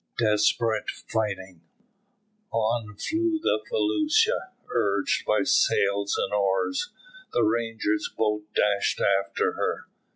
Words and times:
DESPERATE 0.17 0.89
FIGHTING. 0.89 1.61
On 2.51 2.97
flew 2.97 3.37
the 3.39 3.61
felucca, 3.69 4.51
urged 4.73 5.23
by 5.27 5.43
sails 5.43 6.17
and 6.17 6.33
oars. 6.33 6.91
The 7.33 7.43
Ranger's 7.43 8.09
boat 8.09 8.47
dashed 8.55 8.99
after 8.99 9.51
her. 9.53 9.85